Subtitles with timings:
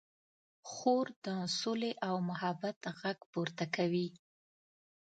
[0.71, 1.27] خور د
[1.59, 4.07] سولې او محبت غږ پورته کوي.